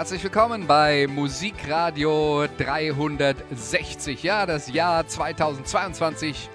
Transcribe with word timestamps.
Herzlich 0.00 0.24
willkommen 0.24 0.66
bei 0.66 1.06
Musikradio 1.06 2.46
360. 2.56 4.22
Ja, 4.22 4.46
das 4.46 4.72
Jahr 4.72 5.06
2022 5.06 6.48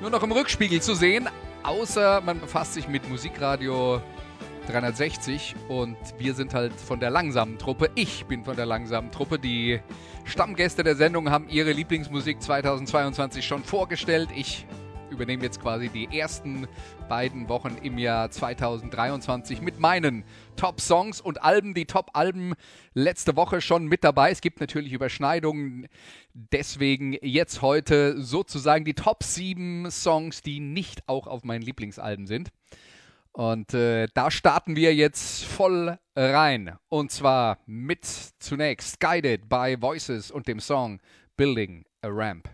nur 0.00 0.08
noch 0.08 0.22
im 0.22 0.32
Rückspiegel 0.32 0.80
zu 0.80 0.94
sehen, 0.94 1.28
außer 1.62 2.22
man 2.22 2.40
befasst 2.40 2.72
sich 2.72 2.88
mit 2.88 3.06
Musikradio 3.06 4.00
360 4.68 5.56
und 5.68 5.98
wir 6.16 6.32
sind 6.32 6.54
halt 6.54 6.72
von 6.72 7.00
der 7.00 7.10
langsamen 7.10 7.58
Truppe. 7.58 7.90
Ich 7.96 8.24
bin 8.24 8.44
von 8.46 8.56
der 8.56 8.64
langsamen 8.64 9.12
Truppe. 9.12 9.38
Die 9.38 9.80
Stammgäste 10.24 10.82
der 10.82 10.96
Sendung 10.96 11.30
haben 11.30 11.50
ihre 11.50 11.72
Lieblingsmusik 11.72 12.40
2022 12.40 13.46
schon 13.46 13.62
vorgestellt. 13.62 14.30
Ich 14.34 14.64
übernehme 15.10 15.42
jetzt 15.42 15.60
quasi 15.60 15.88
die 15.88 16.18
ersten 16.18 16.66
beiden 17.08 17.48
Wochen 17.48 17.76
im 17.82 17.98
Jahr 17.98 18.30
2023 18.30 19.60
mit 19.60 19.78
meinen 19.80 20.24
Top-Songs 20.56 21.20
und 21.20 21.42
Alben. 21.42 21.74
Die 21.74 21.86
Top-Alben 21.86 22.54
letzte 22.94 23.36
Woche 23.36 23.60
schon 23.60 23.86
mit 23.86 24.04
dabei. 24.04 24.30
Es 24.30 24.40
gibt 24.40 24.60
natürlich 24.60 24.92
Überschneidungen. 24.92 25.88
Deswegen 26.34 27.16
jetzt 27.22 27.62
heute 27.62 28.20
sozusagen 28.22 28.84
die 28.84 28.94
Top 28.94 29.22
7 29.22 29.90
Songs, 29.90 30.42
die 30.42 30.60
nicht 30.60 31.08
auch 31.08 31.26
auf 31.26 31.44
meinen 31.44 31.62
Lieblingsalben 31.62 32.26
sind. 32.26 32.50
Und 33.32 33.74
äh, 33.74 34.08
da 34.14 34.30
starten 34.30 34.76
wir 34.76 34.94
jetzt 34.94 35.44
voll 35.44 35.98
rein. 36.16 36.76
Und 36.88 37.12
zwar 37.12 37.58
mit 37.66 38.04
zunächst 38.38 39.00
Guided 39.00 39.48
by 39.48 39.76
Voices 39.80 40.30
und 40.30 40.48
dem 40.48 40.60
Song 40.60 41.00
Building 41.36 41.84
a 42.02 42.08
Ramp. 42.08 42.50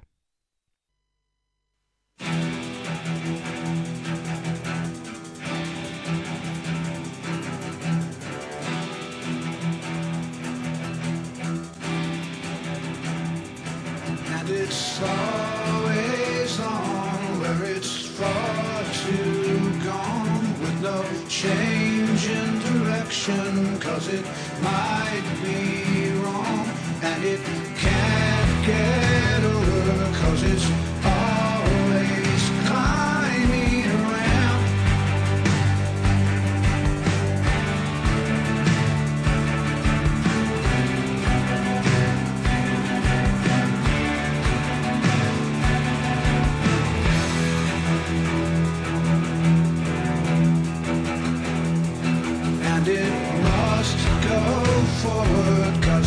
And 14.49 14.49
it's 14.51 15.01
always 15.03 16.61
on 16.61 17.41
where 17.41 17.65
it's 17.65 18.07
far 18.07 18.85
too 18.93 19.73
gone 19.85 20.61
with 20.61 20.83
no 20.83 21.05
change 21.29 22.29
in 22.29 22.59
direction 22.61 23.79
cause 23.81 24.07
it 24.09 24.25
might 24.63 25.27
be 25.43 26.13
wrong 26.21 26.69
and 27.03 27.25
it 27.25 27.41
can't 27.77 28.67
get 28.67 29.45
over 29.45 30.19
cause 30.21 30.43
it's 30.45 30.86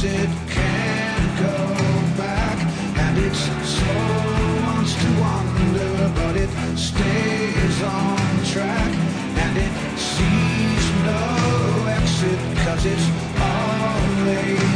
it 0.09 0.29
can't 0.49 1.31
go 1.39 1.57
back. 2.17 2.57
And 3.03 3.17
its 3.27 3.41
soul 3.77 4.63
wants 4.65 4.93
to 5.01 5.09
wander 5.21 6.11
but 6.15 6.35
it 6.35 6.51
stays 6.77 7.77
on 7.83 8.19
track. 8.53 8.91
And 9.43 9.57
it 9.57 9.73
sees 9.97 10.85
no 11.09 11.23
exit 11.97 12.39
cause 12.65 12.85
it's 12.85 13.07
always 13.39 14.68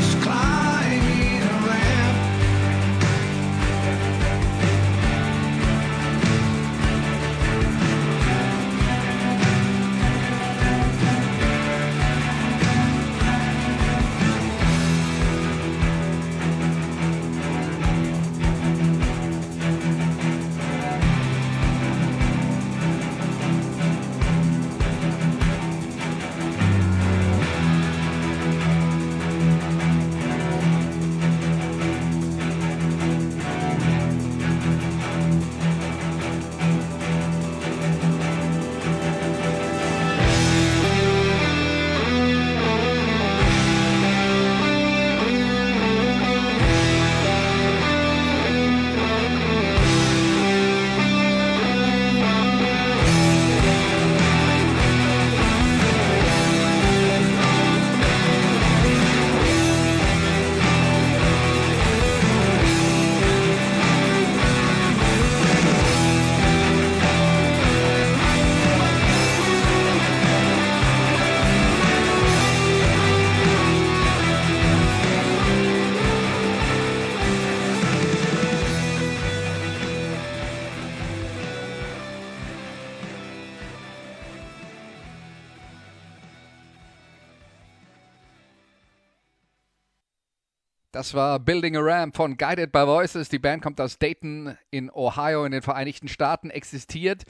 Das 91.04 91.14
war 91.14 91.38
Building 91.38 91.76
a 91.76 91.82
Ramp 91.82 92.16
von 92.16 92.38
Guided 92.38 92.72
by 92.72 92.86
Voices. 92.86 93.28
Die 93.28 93.38
Band 93.38 93.62
kommt 93.62 93.82
aus 93.82 94.00
Dayton 94.00 94.58
in 94.72 94.90
Ohio 94.90 95.44
in 95.44 95.52
den 95.52 95.62
Vereinigten 95.62 96.08
Staaten, 96.08 96.50
existiert 96.50 97.24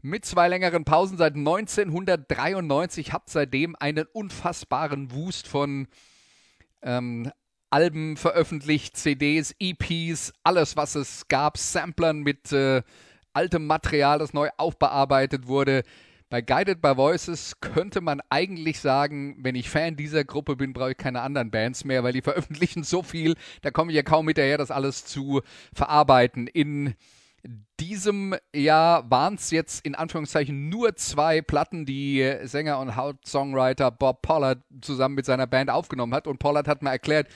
mit 0.00 0.24
zwei 0.24 0.48
längeren 0.48 0.86
Pausen 0.86 1.18
seit 1.18 1.34
1993, 1.34 3.12
hat 3.12 3.28
seitdem 3.28 3.76
einen 3.78 4.06
unfassbaren 4.14 5.12
Wust 5.12 5.46
von 5.46 5.86
ähm, 6.80 7.30
Alben 7.68 8.16
veröffentlicht, 8.16 8.96
CDs, 8.96 9.54
EPs, 9.58 10.32
alles 10.42 10.78
was 10.78 10.94
es 10.94 11.28
gab, 11.28 11.58
Samplern 11.58 12.20
mit 12.20 12.50
äh, 12.52 12.80
altem 13.34 13.66
Material, 13.66 14.18
das 14.18 14.32
neu 14.32 14.48
aufbearbeitet 14.56 15.46
wurde. 15.46 15.82
Bei 16.30 16.40
Guided 16.42 16.80
by 16.80 16.96
Voices 16.96 17.56
könnte 17.60 18.00
man 18.00 18.20
eigentlich 18.30 18.78
sagen, 18.78 19.36
wenn 19.40 19.56
ich 19.56 19.68
Fan 19.68 19.96
dieser 19.96 20.22
Gruppe 20.22 20.54
bin, 20.54 20.72
brauche 20.72 20.92
ich 20.92 20.96
keine 20.96 21.22
anderen 21.22 21.50
Bands 21.50 21.84
mehr, 21.84 22.04
weil 22.04 22.12
die 22.12 22.22
veröffentlichen 22.22 22.84
so 22.84 23.02
viel, 23.02 23.34
da 23.62 23.72
komme 23.72 23.90
ich 23.90 23.96
ja 23.96 24.04
kaum 24.04 24.28
hinterher, 24.28 24.56
das 24.56 24.70
alles 24.70 25.04
zu 25.04 25.42
verarbeiten. 25.74 26.46
In 26.46 26.94
diesem 27.80 28.36
Jahr 28.54 29.10
waren 29.10 29.34
es 29.34 29.50
jetzt 29.50 29.84
in 29.84 29.96
Anführungszeichen 29.96 30.68
nur 30.68 30.94
zwei 30.94 31.42
Platten, 31.42 31.84
die 31.84 32.36
Sänger 32.44 32.78
und 32.78 32.94
Hauptsongwriter 32.94 33.90
Bob 33.90 34.22
Pollard 34.22 34.62
zusammen 34.82 35.16
mit 35.16 35.24
seiner 35.24 35.48
Band 35.48 35.68
aufgenommen 35.68 36.14
hat. 36.14 36.28
Und 36.28 36.38
Pollard 36.38 36.68
hat 36.68 36.82
mir 36.82 36.90
erklärt, 36.90 37.26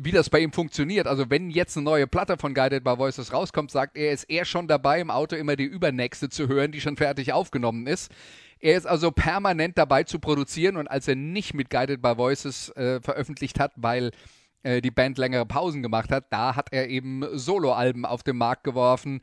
wie 0.00 0.12
das 0.12 0.30
bei 0.30 0.40
ihm 0.40 0.52
funktioniert. 0.52 1.06
Also 1.06 1.30
wenn 1.30 1.50
jetzt 1.50 1.76
eine 1.76 1.84
neue 1.84 2.06
Platte 2.06 2.36
von 2.36 2.54
Guided 2.54 2.84
by 2.84 2.98
Voices 2.98 3.32
rauskommt, 3.32 3.70
sagt 3.70 3.96
er, 3.96 4.12
ist 4.12 4.24
er 4.24 4.44
schon 4.44 4.68
dabei, 4.68 5.00
im 5.00 5.10
Auto 5.10 5.36
immer 5.36 5.56
die 5.56 5.64
übernächste 5.64 6.28
zu 6.28 6.48
hören, 6.48 6.72
die 6.72 6.80
schon 6.80 6.96
fertig 6.96 7.32
aufgenommen 7.32 7.86
ist. 7.86 8.12
Er 8.60 8.76
ist 8.76 8.86
also 8.86 9.10
permanent 9.10 9.78
dabei 9.78 10.02
zu 10.02 10.18
produzieren 10.18 10.76
und 10.76 10.88
als 10.88 11.06
er 11.06 11.16
nicht 11.16 11.54
mit 11.54 11.70
Guided 11.70 12.02
by 12.02 12.16
Voices 12.16 12.70
äh, 12.70 13.00
veröffentlicht 13.00 13.60
hat, 13.60 13.72
weil 13.76 14.10
äh, 14.62 14.80
die 14.80 14.90
Band 14.90 15.18
längere 15.18 15.46
Pausen 15.46 15.82
gemacht 15.82 16.10
hat, 16.10 16.26
da 16.30 16.56
hat 16.56 16.68
er 16.72 16.88
eben 16.88 17.24
Soloalben 17.32 18.04
auf 18.04 18.22
den 18.22 18.36
Markt 18.36 18.64
geworfen. 18.64 19.20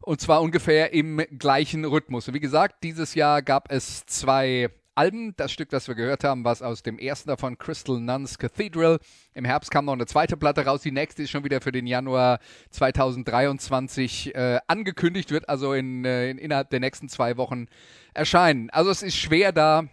Und 0.00 0.20
zwar 0.20 0.42
ungefähr 0.42 0.92
im 0.92 1.22
gleichen 1.38 1.84
Rhythmus. 1.84 2.28
Und 2.28 2.34
wie 2.34 2.40
gesagt, 2.40 2.82
dieses 2.82 3.14
Jahr 3.14 3.42
gab 3.42 3.70
es 3.70 4.04
zwei 4.06 4.70
Alben. 4.94 5.34
Das 5.36 5.52
Stück, 5.52 5.70
das 5.70 5.88
wir 5.88 5.94
gehört 5.94 6.24
haben, 6.24 6.44
was 6.44 6.62
aus 6.62 6.82
dem 6.82 6.98
ersten 6.98 7.28
davon, 7.28 7.58
Crystal 7.58 8.00
Nuns 8.00 8.38
Cathedral. 8.38 8.98
Im 9.34 9.44
Herbst 9.44 9.70
kam 9.70 9.84
noch 9.84 9.92
eine 9.92 10.06
zweite 10.06 10.36
Platte 10.36 10.64
raus. 10.64 10.82
Die 10.82 10.92
nächste 10.92 11.22
ist 11.22 11.30
schon 11.30 11.44
wieder 11.44 11.60
für 11.60 11.72
den 11.72 11.86
Januar 11.86 12.38
2023 12.70 14.34
äh, 14.34 14.60
angekündigt, 14.66 15.30
wird 15.30 15.48
also 15.48 15.72
in, 15.72 16.04
äh, 16.04 16.30
in, 16.30 16.38
innerhalb 16.38 16.70
der 16.70 16.80
nächsten 16.80 17.08
zwei 17.08 17.36
Wochen 17.36 17.66
erscheinen. 18.14 18.70
Also 18.70 18.90
es 18.90 19.02
ist 19.02 19.16
schwer 19.16 19.52
da 19.52 19.84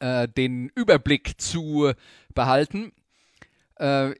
äh, 0.00 0.28
den 0.28 0.70
Überblick 0.74 1.40
zu 1.40 1.92
behalten. 2.34 2.92
Äh, 3.76 4.14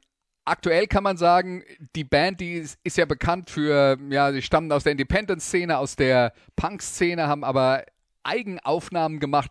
aktuell 0.45 0.87
kann 0.87 1.03
man 1.03 1.17
sagen, 1.17 1.63
die 1.95 2.05
Band, 2.05 2.41
die 2.41 2.55
ist, 2.55 2.79
ist, 2.85 2.97
ja 2.97 3.05
bekannt 3.05 3.51
für, 3.51 3.99
ja, 4.09 4.33
sie 4.33 4.43
stammen 4.43 4.73
aus 4.73 4.85
der 4.85 4.93
Independent-Szene, 4.93 5.77
aus 5.77 5.97
der 5.97 6.33
Punk-Szene, 6.55 7.27
haben 7.27 7.45
aber 7.45 7.85
Eigenaufnahmen 8.23 9.21
gemacht, 9.21 9.51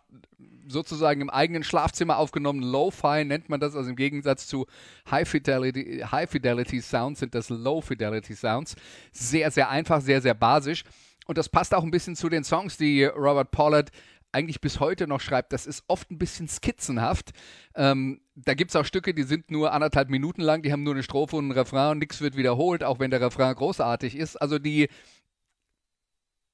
sozusagen 0.68 1.20
im 1.20 1.30
eigenen 1.30 1.62
Schlafzimmer 1.62 2.18
aufgenommen. 2.18 2.62
Lo-Fi 2.62 3.24
nennt 3.24 3.48
man 3.48 3.60
das, 3.60 3.76
also 3.76 3.90
im 3.90 3.96
Gegensatz 3.96 4.46
zu 4.46 4.66
High-Fidelity 5.10 6.04
High 6.10 6.30
-Fidelity 6.30 6.82
Sounds 6.82 7.20
sind 7.20 7.34
das 7.34 7.48
Low-Fidelity 7.48 8.34
Sounds. 8.34 8.76
Sehr, 9.12 9.50
sehr 9.50 9.68
einfach, 9.68 10.00
sehr, 10.00 10.20
sehr 10.20 10.34
basisch. 10.34 10.84
Und 11.26 11.38
das 11.38 11.48
passt 11.48 11.74
auch 11.74 11.82
ein 11.82 11.90
bisschen 11.90 12.16
zu 12.16 12.28
den 12.28 12.44
Songs, 12.44 12.76
die 12.76 13.04
Robert 13.04 13.50
Pollard 13.50 13.90
eigentlich 14.32 14.60
bis 14.60 14.80
heute 14.80 15.06
noch 15.06 15.20
schreibt, 15.20 15.52
das 15.54 15.66
ist 15.66 15.84
oft 15.88 16.10
ein 16.10 16.18
bisschen 16.18 16.46
skizzenhaft. 16.46 17.30
Ähm, 17.74 18.20
da 18.34 18.52
gibt 18.52 18.70
es 18.70 18.76
auch 18.76 18.84
Stücke, 18.84 19.14
die 19.14 19.22
sind 19.22 19.50
nur 19.50 19.72
anderthalb 19.72 20.10
Minuten 20.10 20.42
lang, 20.42 20.62
die 20.62 20.72
haben 20.72 20.82
nur 20.82 20.92
eine 20.92 21.02
Strophe 21.02 21.36
und 21.36 21.44
einen 21.44 21.52
Refrain 21.52 21.92
und 21.92 21.98
nichts 22.00 22.20
wird 22.20 22.36
wiederholt, 22.36 22.84
auch 22.84 22.98
wenn 22.98 23.10
der 23.10 23.22
Refrain 23.22 23.54
großartig 23.54 24.14
ist. 24.14 24.36
Also 24.36 24.58
die 24.58 24.88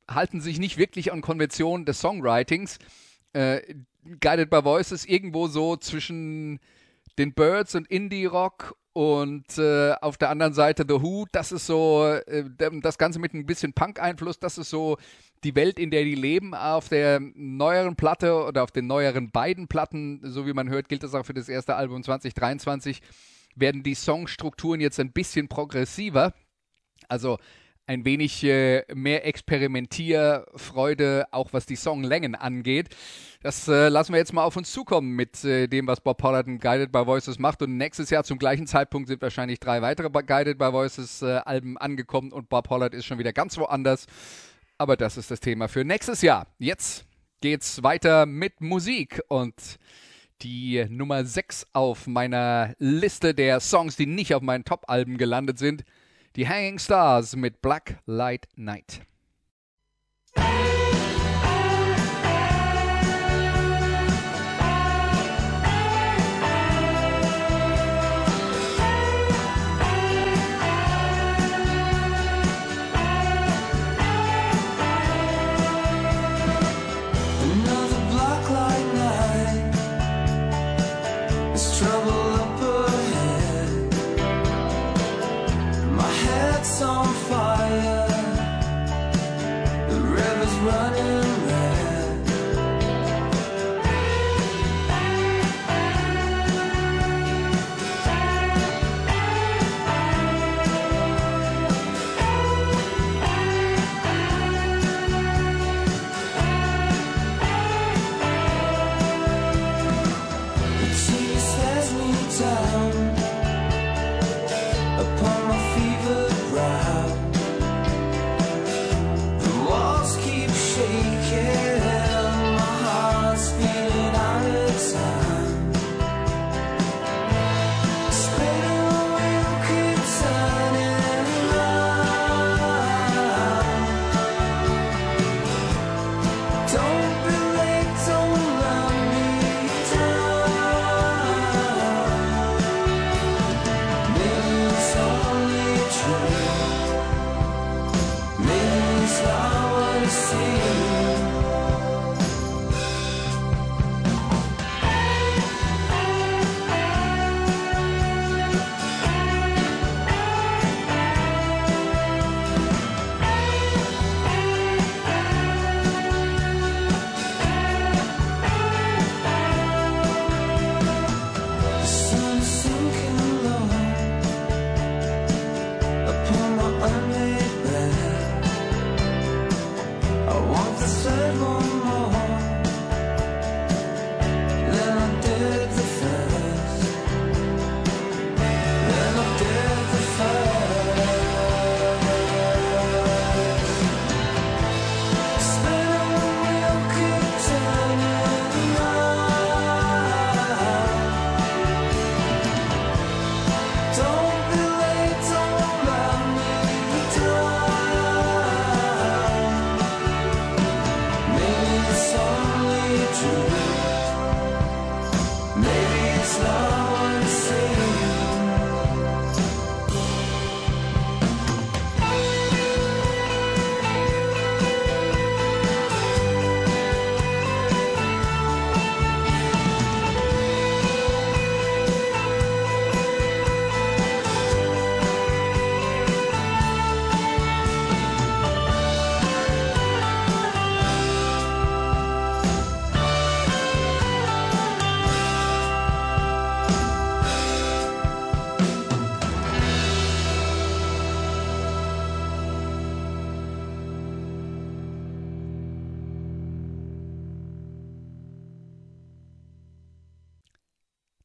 halten 0.09 0.41
sich 0.41 0.61
nicht 0.61 0.79
wirklich 0.79 1.13
an 1.13 1.23
Konventionen 1.23 1.85
des 1.85 2.01
Songwritings. 2.01 2.79
Äh, 3.33 3.63
Guided 4.21 4.51
by 4.51 4.63
Voices 4.65 5.05
irgendwo 5.05 5.47
so 5.47 5.77
zwischen 5.77 6.61
den 7.19 7.35
Birds 7.35 7.75
und 7.75 7.87
Indie-Rock 7.89 8.77
und 8.95 9.57
äh, 9.57 9.93
auf 10.01 10.19
der 10.19 10.29
anderen 10.29 10.53
Seite 10.53 10.85
The 10.87 11.01
Who, 11.01 11.27
das 11.33 11.51
ist 11.51 11.67
so, 11.67 12.05
äh, 12.27 12.45
das 12.83 12.99
Ganze 12.99 13.19
mit 13.19 13.33
ein 13.33 13.47
bisschen 13.47 13.73
Punk-Einfluss, 13.73 14.39
das 14.39 14.59
ist 14.59 14.69
so 14.69 14.99
die 15.45 15.55
Welt, 15.55 15.79
in 15.79 15.91
der 15.91 16.05
die 16.05 16.15
leben. 16.15 16.55
Auf 16.55 16.89
der 16.89 17.21
neueren 17.21 17.97
Platte 17.97 18.45
oder 18.45 18.63
auf 18.63 18.71
den 18.71 18.87
neueren 18.87 19.31
beiden 19.31 19.67
Platten, 19.67 20.21
so 20.23 20.47
wie 20.47 20.53
man 20.53 20.69
hört, 20.69 20.89
gilt 20.89 21.03
das 21.03 21.15
auch 21.15 21.25
für 21.25 21.35
das 21.35 21.49
erste 21.49 21.75
Album 21.75 22.03
2023, 22.03 23.01
werden 23.57 23.83
die 23.83 23.95
Songstrukturen 23.95 24.81
jetzt 24.81 25.01
ein 25.01 25.13
bisschen 25.13 25.49
progressiver. 25.49 26.35
Also 27.09 27.39
ein 27.87 28.05
wenig 28.05 28.45
äh, 28.45 28.85
mehr 28.95 29.27
Experimentierfreude, 29.27 31.27
auch 31.31 31.53
was 31.53 31.67
die 31.67 31.77
Songlängen 31.77 32.35
angeht. 32.35 32.95
Das 33.43 33.67
äh, 33.67 33.89
lassen 33.89 34.13
wir 34.13 34.19
jetzt 34.19 34.33
mal 34.33 34.45
auf 34.45 34.57
uns 34.57 34.71
zukommen 34.71 35.17
mit 35.17 35.45
äh, 35.45 35.67
dem, 35.67 35.87
was 35.87 36.01
Bob 36.01 36.19
Pollard 36.19 36.47
und 36.47 36.61
Guided 36.61 36.93
by 36.93 37.07
Voices 37.07 37.39
macht. 37.39 37.61
Und 37.63 37.77
nächstes 37.77 38.11
Jahr 38.11 38.25
zum 38.25 38.39
gleichen 38.39 38.67
Zeitpunkt 38.67 39.09
sind 39.09 39.21
wahrscheinlich 39.21 39.59
drei 39.59 39.83
weitere 39.83 40.11
Guided 40.11 40.59
by 40.59 40.73
Voices 40.73 41.23
äh, 41.23 41.41
Alben 41.45 41.77
angekommen 41.77 42.33
und 42.33 42.49
Bob 42.49 42.69
Pollard 42.69 42.95
ist 42.95 43.05
schon 43.05 43.19
wieder 43.19 43.33
ganz 43.33 43.59
woanders. 43.59 44.07
Aber 44.79 44.97
das 44.97 45.17
ist 45.17 45.31
das 45.31 45.41
Thema 45.41 45.69
für 45.69 45.85
nächstes 45.85 46.23
Jahr. 46.23 46.47
Jetzt 46.59 47.05
geht's 47.41 47.83
weiter 47.83 48.27
mit 48.27 48.61
Musik 48.61 49.21
und 49.29 49.55
die 50.43 50.87
Nummer 50.89 51.25
6 51.25 51.69
auf 51.73 52.07
meiner 52.07 52.75
Liste 52.79 53.35
der 53.35 53.61
Songs, 53.61 53.97
die 53.97 54.07
nicht 54.07 54.35
auf 54.35 54.43
meinen 54.43 54.65
Top-Alben 54.65 55.19
gelandet 55.19 55.59
sind, 55.59 55.85
die 56.37 56.49
Hanging 56.49 56.79
Stars 56.79 57.37
mit 57.37 57.61
Black 57.61 57.99
Light 58.07 58.49
Night. 58.57 59.03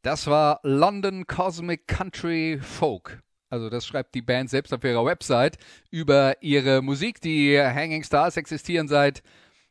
Das 0.08 0.26
war 0.26 0.62
London 0.64 1.28
Cosmic 1.28 1.86
Country 1.86 2.60
Folk. 2.62 3.22
Also 3.50 3.70
das 3.70 3.86
schreibt 3.86 4.16
die 4.16 4.22
Band 4.22 4.50
selbst 4.50 4.74
auf 4.74 4.82
ihrer 4.86 5.04
Website 5.04 5.58
über 5.92 6.42
ihre 6.42 6.82
Musik. 6.82 7.20
Die 7.20 7.60
Hanging 7.60 8.06
Stars 8.06 8.38
existieren 8.38 8.88
seit 8.88 9.22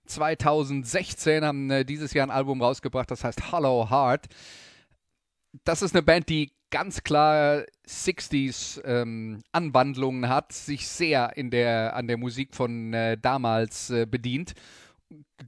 2016, 0.05 1.43
haben 1.43 1.71
äh, 1.71 1.87
dieses 1.87 2.12
Jahr 2.12 2.26
ein 2.26 2.31
Album 2.31 2.61
rausgebracht, 2.61 3.11
das 3.11 3.25
heißt 3.25 3.50
Hollow 3.50 3.88
Heart. 3.88 4.26
Das 5.64 5.81
ist 5.81 5.95
eine 5.95 6.02
Band, 6.02 6.28
die 6.28 6.52
ganz 6.69 7.02
klar 7.02 7.62
60s 7.88 8.85
ähm, 8.85 9.40
Anwandlungen 9.52 10.28
hat, 10.28 10.52
sich 10.52 10.87
sehr 10.87 11.35
in 11.38 11.50
der, 11.50 11.97
an 11.97 12.09
der 12.09 12.19
Musik 12.19 12.55
von 12.55 12.93
äh, 12.93 13.16
damals 13.16 13.88
äh, 13.88 14.05
bedient. 14.05 14.52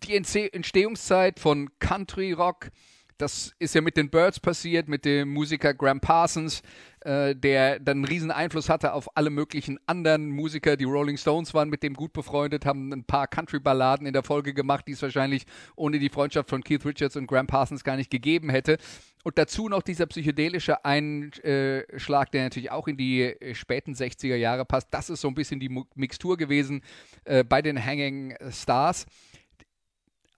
Die 0.03 0.17
Entstehungszeit 0.17 1.41
von 1.41 1.69
Country 1.79 2.33
Rock, 2.33 2.71
das 3.19 3.55
ist 3.59 3.75
ja 3.75 3.81
mit 3.81 3.97
den 3.97 4.11
Birds 4.11 4.41
passiert, 4.41 4.89
mit 4.89 5.05
dem 5.05 5.29
Musiker 5.29 5.75
Graham 5.75 6.01
Parsons, 6.01 6.63
äh, 7.01 7.35
der 7.35 7.81
dann 7.81 7.99
einen 7.99 8.05
riesen 8.05 8.31
Einfluss 8.31 8.69
hatte 8.69 8.93
auf 8.93 9.17
alle 9.17 9.31
möglichen 9.31 9.79
anderen 9.87 10.31
Musiker. 10.31 10.77
Die 10.77 10.85
Rolling 10.85 11.17
Stones 11.17 11.53
waren 11.53 11.69
mit 11.69 11.83
dem 11.83 11.95
gut 11.95 12.13
befreundet, 12.13 12.65
haben 12.65 12.93
ein 12.93 13.05
paar 13.05 13.27
Country-Balladen 13.27 14.07
in 14.07 14.13
der 14.13 14.23
Folge 14.23 14.55
gemacht, 14.55 14.87
die 14.87 14.93
es 14.93 15.03
wahrscheinlich 15.03 15.47
ohne 15.77 15.99
die 15.99 16.09
Freundschaft 16.09 16.49
von 16.49 16.63
Keith 16.63 16.85
Richards 16.87 17.17
und 17.17 17.27
Graham 17.27 17.49
Parsons 17.49 17.85
gar 17.85 17.97
nicht 17.97 18.11
gegeben 18.11 18.51
hätte. 18.51 18.79
Und 19.25 19.37
dazu 19.37 19.69
noch 19.69 19.83
dieser 19.83 20.07
psychedelische 20.07 20.85
Einschlag, 20.85 22.31
der 22.31 22.45
natürlich 22.45 22.71
auch 22.71 22.89
in 22.89 22.97
die 22.97 23.23
äh, 23.23 23.55
späten 23.55 23.95
60er 23.95 24.37
Jahre 24.37 24.65
passt. 24.65 24.89
Das 24.93 25.11
ist 25.11 25.21
so 25.21 25.29
ein 25.29 25.35
bisschen 25.35 25.61
die 25.61 25.85
Mixtur 25.97 26.37
gewesen 26.37 26.83
äh, 27.25 27.43
bei 27.43 27.63
den 27.63 27.85
Hanging 27.85 28.37
Stars. 28.51 29.07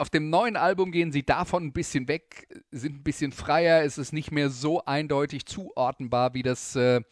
Auf 0.00 0.09
dem 0.09 0.30
neuen 0.30 0.57
Album 0.57 0.92
gehen 0.92 1.12
sie 1.12 1.25
davon 1.25 1.62
ein 1.62 1.73
bisschen 1.75 2.09
weg, 2.09 2.49
sind 2.71 2.95
ein 2.95 3.02
bisschen 3.02 3.33
freier, 3.33 3.85
es 3.85 3.99
ist 3.99 4.14
nicht 4.14 4.33
mehr 4.33 4.49
so 4.49 4.83
eindeutig 4.87 5.45
zuordnenbar, 5.45 6.33
wie 6.33 6.42
das 6.42 6.75
äh, 6.75 7.02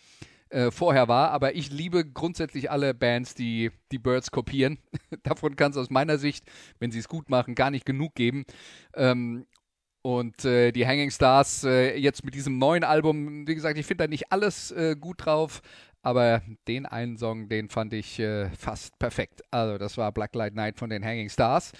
äh, 0.48 0.70
vorher 0.70 1.06
war. 1.06 1.30
Aber 1.32 1.54
ich 1.54 1.70
liebe 1.70 2.10
grundsätzlich 2.10 2.70
alle 2.70 2.94
Bands, 2.94 3.34
die 3.34 3.72
die 3.92 3.98
Birds 3.98 4.30
kopieren. 4.30 4.78
Davon 5.22 5.54
kann 5.54 5.72
es 5.72 5.76
aus 5.76 5.90
meiner 5.90 6.16
Sicht, 6.16 6.46
wenn 6.78 6.90
sie 6.90 7.00
es 7.00 7.08
gut 7.08 7.28
machen, 7.28 7.54
gar 7.54 7.70
nicht 7.70 7.84
genug 7.84 8.14
geben. 8.14 8.46
Ähm, 8.94 9.44
und 10.00 10.46
äh, 10.46 10.72
die 10.72 10.86
Hanging 10.86 11.10
Stars 11.10 11.64
äh, 11.64 11.94
jetzt 11.94 12.24
mit 12.24 12.34
diesem 12.34 12.56
neuen 12.56 12.84
Album, 12.84 13.46
wie 13.46 13.54
gesagt, 13.54 13.76
ich 13.76 13.84
finde 13.84 14.04
da 14.04 14.08
nicht 14.08 14.32
alles 14.32 14.70
äh, 14.70 14.96
gut 14.98 15.26
drauf, 15.26 15.60
aber 16.00 16.40
den 16.66 16.86
einen 16.86 17.18
Song, 17.18 17.50
den 17.50 17.68
fand 17.68 17.92
ich 17.92 18.18
äh, 18.18 18.48
fast 18.48 18.98
perfekt. 18.98 19.42
Also 19.50 19.76
das 19.76 19.98
war 19.98 20.10
Black 20.10 20.34
Light 20.34 20.54
Night 20.54 20.78
von 20.78 20.88
den 20.88 21.04
Hanging 21.04 21.28
Stars. 21.28 21.72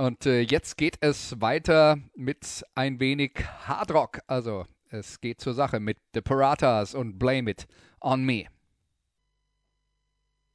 Und 0.00 0.24
äh, 0.24 0.40
jetzt 0.40 0.78
geht 0.78 0.96
es 1.02 1.42
weiter 1.42 1.98
mit 2.14 2.64
ein 2.74 3.00
wenig 3.00 3.32
Hardrock. 3.66 4.20
Also 4.28 4.64
es 4.88 5.20
geht 5.20 5.42
zur 5.42 5.52
Sache 5.52 5.78
mit 5.78 5.98
The 6.14 6.22
Paratas 6.22 6.94
und 6.94 7.18
Blame 7.18 7.50
It 7.50 7.66
on 8.00 8.24
Me. 8.24 8.46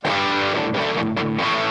Face 0.02 1.65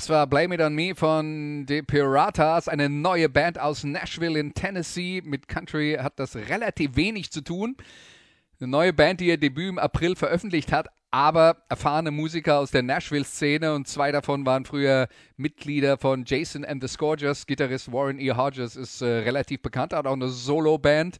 Das 0.00 0.08
war 0.08 0.26
Blame 0.26 0.54
It 0.54 0.62
On 0.62 0.74
Me 0.74 0.94
von 0.94 1.66
The 1.68 1.82
Piratas, 1.82 2.68
eine 2.68 2.88
neue 2.88 3.28
Band 3.28 3.58
aus 3.58 3.84
Nashville 3.84 4.40
in 4.40 4.54
Tennessee. 4.54 5.20
Mit 5.22 5.46
Country 5.46 5.98
hat 6.00 6.18
das 6.18 6.36
relativ 6.36 6.96
wenig 6.96 7.30
zu 7.30 7.42
tun. 7.42 7.76
Eine 8.58 8.70
neue 8.70 8.94
Band, 8.94 9.20
die 9.20 9.26
ihr 9.26 9.36
Debüt 9.36 9.68
im 9.68 9.78
April 9.78 10.16
veröffentlicht 10.16 10.72
hat, 10.72 10.88
aber 11.10 11.56
erfahrene 11.68 12.10
Musiker 12.10 12.58
aus 12.58 12.70
der 12.70 12.82
Nashville-Szene 12.82 13.74
und 13.74 13.88
zwei 13.88 14.12
davon 14.12 14.46
waren 14.46 14.64
früher 14.64 15.08
Mitglieder 15.36 15.98
von 15.98 16.24
Jason 16.24 16.64
and 16.64 16.82
the 16.82 16.88
Scourgers. 16.88 17.46
Gitarrist 17.46 17.92
Warren 17.92 18.20
E. 18.20 18.30
Hodges 18.32 18.76
ist 18.76 19.02
äh, 19.02 19.06
relativ 19.06 19.62
bekannt, 19.62 19.92
hat 19.92 20.06
auch 20.06 20.12
eine 20.12 20.28
Solo-Band. 20.28 21.18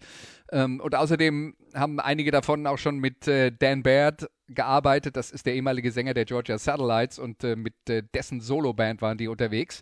Ähm, 0.53 0.81
und 0.81 0.95
außerdem 0.95 1.57
haben 1.75 1.99
einige 2.01 2.31
davon 2.31 2.67
auch 2.67 2.79
schon 2.79 2.99
mit 2.99 3.27
äh, 3.27 3.51
Dan 3.51 3.83
Baird 3.83 4.29
gearbeitet. 4.49 5.17
Das 5.17 5.31
ist 5.31 5.47
der 5.47 5.55
ehemalige 5.55 5.91
Sänger 5.91 6.15
der 6.15 6.25
Georgia 6.25 6.59
Satellites 6.59 7.19
und 7.19 7.43
äh, 7.43 7.57
mit 7.57 7.75
äh, 7.89 8.03
dessen 8.15 8.41
Solo-Band 8.41 9.03
waren 9.03 9.19
die 9.19 9.29
unterwegs. 9.29 9.81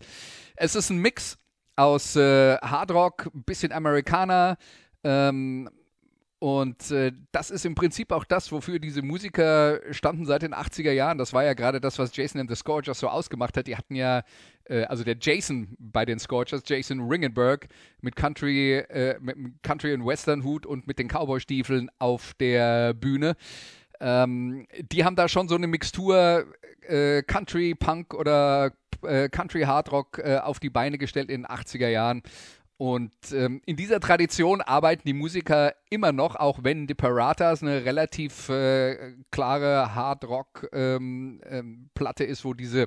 Es 0.56 0.74
ist 0.74 0.90
ein 0.90 0.98
Mix 0.98 1.36
aus 1.76 2.16
äh, 2.16 2.56
Hardrock, 2.58 3.30
bisschen 3.46 3.72
Amerikaner, 3.72 4.56
ähm, 5.04 5.70
und 6.40 6.92
äh, 6.92 7.12
das 7.32 7.50
ist 7.50 7.66
im 7.66 7.74
Prinzip 7.74 8.12
auch 8.12 8.24
das, 8.24 8.52
wofür 8.52 8.78
diese 8.78 9.02
Musiker 9.02 9.80
standen 9.90 10.24
seit 10.24 10.42
den 10.42 10.54
80er 10.54 10.92
Jahren. 10.92 11.18
Das 11.18 11.32
war 11.32 11.42
ja 11.42 11.54
gerade 11.54 11.80
das, 11.80 11.98
was 11.98 12.14
Jason 12.14 12.40
and 12.40 12.48
the 12.48 12.54
Scorchers 12.54 13.00
so 13.00 13.08
ausgemacht 13.08 13.56
hat. 13.56 13.66
Die 13.66 13.76
hatten 13.76 13.96
ja, 13.96 14.22
äh, 14.64 14.84
also 14.84 15.02
der 15.02 15.16
Jason 15.20 15.76
bei 15.80 16.04
den 16.04 16.20
Scorchers, 16.20 16.62
Jason 16.64 17.00
Ringenberg, 17.00 17.66
mit 18.02 18.14
Country, 18.14 18.76
äh, 18.76 19.18
mit 19.20 19.36
Country 19.64 19.92
und 19.94 20.06
Western 20.06 20.44
Hut 20.44 20.64
und 20.64 20.86
mit 20.86 21.00
den 21.00 21.08
Cowboy-Stiefeln 21.08 21.90
auf 21.98 22.34
der 22.34 22.94
Bühne. 22.94 23.34
Ähm, 24.00 24.68
die 24.92 25.04
haben 25.04 25.16
da 25.16 25.28
schon 25.28 25.48
so 25.48 25.56
eine 25.56 25.66
Mixtur 25.66 26.46
äh, 26.82 27.22
Country, 27.24 27.74
Punk 27.74 28.14
oder 28.14 28.72
äh, 29.02 29.28
Country 29.28 29.62
Hard 29.62 29.92
Rock 29.92 30.18
äh, 30.18 30.38
auf 30.38 30.60
die 30.60 30.70
Beine 30.70 30.98
gestellt 30.98 31.30
in 31.30 31.42
den 31.42 31.50
80er 31.50 31.88
Jahren. 31.88 32.22
Und 32.78 33.12
ähm, 33.32 33.60
in 33.66 33.76
dieser 33.76 33.98
Tradition 33.98 34.60
arbeiten 34.60 35.02
die 35.04 35.12
Musiker 35.12 35.74
immer 35.90 36.12
noch, 36.12 36.36
auch 36.36 36.60
wenn 36.62 36.86
die 36.86 36.94
Paratas 36.94 37.60
eine 37.60 37.84
relativ 37.84 38.48
äh, 38.50 39.16
klare 39.32 39.96
Hard-Rock-Platte 39.96 40.72
ähm, 40.76 41.40
ähm, 41.44 41.90
ist, 42.30 42.44
wo 42.44 42.54
diese 42.54 42.86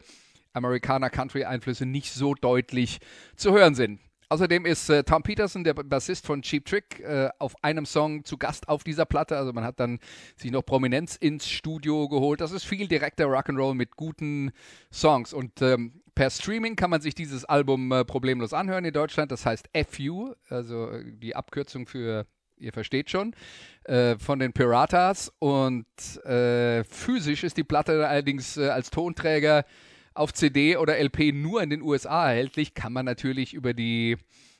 Amerikaner-Country-Einflüsse 0.53 1.85
nicht 1.85 2.13
so 2.13 2.35
deutlich 2.35 2.99
zu 3.35 3.51
hören 3.51 3.75
sind. 3.75 3.99
Außerdem 4.31 4.65
ist 4.65 4.89
äh, 4.89 5.03
Tom 5.03 5.23
Peterson, 5.23 5.65
der 5.65 5.73
Bassist 5.73 6.25
von 6.25 6.41
Cheap 6.41 6.63
Trick, 6.63 7.01
äh, 7.01 7.27
auf 7.37 7.53
einem 7.65 7.85
Song 7.85 8.23
zu 8.23 8.37
Gast 8.37 8.69
auf 8.69 8.85
dieser 8.85 9.05
Platte. 9.05 9.35
Also 9.35 9.51
man 9.51 9.65
hat 9.65 9.77
dann 9.81 9.99
sich 10.37 10.51
noch 10.51 10.61
Prominenz 10.61 11.17
ins 11.17 11.49
Studio 11.49 12.07
geholt. 12.07 12.39
Das 12.39 12.53
ist 12.53 12.63
viel 12.63 12.87
direkter 12.87 13.25
Rock'n'Roll 13.25 13.73
mit 13.73 13.97
guten 13.97 14.53
Songs. 14.89 15.33
Und 15.33 15.61
ähm, 15.61 16.01
per 16.15 16.29
Streaming 16.29 16.77
kann 16.77 16.89
man 16.89 17.01
sich 17.01 17.13
dieses 17.13 17.43
Album 17.43 17.91
äh, 17.91 18.05
problemlos 18.05 18.53
anhören 18.53 18.85
in 18.85 18.93
Deutschland. 18.93 19.33
Das 19.33 19.45
heißt 19.45 19.69
FU, 19.89 20.33
also 20.47 20.91
äh, 20.91 21.03
die 21.11 21.35
Abkürzung 21.35 21.85
für, 21.85 22.25
ihr 22.55 22.71
versteht 22.71 23.09
schon, 23.09 23.35
äh, 23.83 24.17
von 24.17 24.39
den 24.39 24.53
Piratas. 24.53 25.29
Und 25.39 25.85
äh, 26.23 26.85
physisch 26.85 27.43
ist 27.43 27.57
die 27.57 27.65
Platte 27.65 28.07
allerdings 28.07 28.55
äh, 28.55 28.69
als 28.69 28.91
Tonträger 28.91 29.65
auf 30.13 30.33
CD 30.33 30.77
oder 30.77 30.97
LP 30.97 31.33
nur 31.33 31.61
in 31.61 31.69
den 31.69 31.81
USA 31.81 32.29
erhältlich. 32.29 32.73
Kann 32.73 32.93
man 32.93 33.05
natürlich 33.05 33.53
über 33.53 33.73
die 33.73 34.17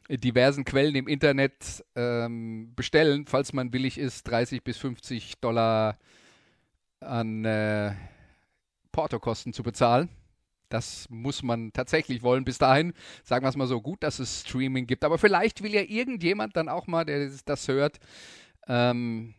diversen 0.10 0.66
Quellen 0.66 0.96
im 0.96 1.08
Internet 1.08 1.86
ähm, 1.96 2.74
bestellen, 2.76 3.26
falls 3.28 3.54
man 3.54 3.72
willig 3.74 3.98
ist, 3.98 4.24
30 4.24 4.64
bis 4.64 4.78
50 4.78 5.40
Dollar 5.40 5.98
an 7.00 7.46
äh, 7.46 7.94
Portokosten 8.92 9.54
zu 9.54 9.64
bezahlen. 9.64 10.10
Das 10.70 11.08
muss 11.10 11.44
man 11.44 11.74
tatsächlich 11.74 12.24
wollen. 12.24 12.46
Bis 12.46 12.58
dahin, 12.58 12.94
sagen 13.24 13.46
wir 13.46 13.50
es 13.50 13.58
mal 13.58 13.68
so, 13.68 13.82
gut, 13.82 14.04
dass 14.04 14.20
es 14.20 14.42
Streaming 14.42 14.88
gibt. 14.88 15.04
Aber 15.04 15.18
vielleicht 15.18 15.64
will 15.64 15.74
ja 15.74 15.82
irgendjemand 15.82 16.56
dann 16.56 16.70
auch 16.70 16.88
mal, 16.88 17.04
der 17.04 17.30
das 17.46 17.68
hört, 17.68 18.00
ähm, 18.68 19.34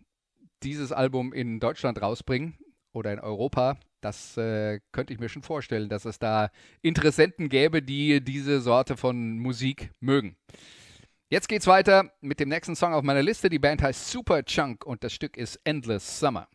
dieses 0.62 0.92
Album 0.92 1.32
in 1.32 1.58
Deutschland 1.58 2.00
rausbringen 2.00 2.54
oder 2.92 3.12
in 3.12 3.18
Europa. 3.18 3.78
Das 4.02 4.36
äh, 4.36 4.80
könnte 4.90 5.12
ich 5.12 5.20
mir 5.20 5.28
schon 5.28 5.42
vorstellen, 5.42 5.88
dass 5.88 6.04
es 6.04 6.18
da 6.18 6.50
Interessenten 6.82 7.48
gäbe, 7.48 7.82
die 7.82 8.22
diese 8.22 8.60
Sorte 8.60 8.96
von 8.96 9.38
Musik 9.38 9.90
mögen. 10.00 10.36
Jetzt 11.30 11.48
geht's 11.48 11.66
weiter 11.66 12.12
mit 12.20 12.40
dem 12.40 12.50
nächsten 12.50 12.76
Song 12.76 12.92
auf 12.92 13.04
meiner 13.04 13.22
Liste. 13.22 13.48
Die 13.48 13.58
Band 13.58 13.80
heißt 13.80 14.10
Super 14.10 14.44
Chunk 14.44 14.84
und 14.84 15.02
das 15.02 15.14
Stück 15.14 15.36
ist 15.38 15.58
Endless 15.64 16.20
Summer. 16.20 16.46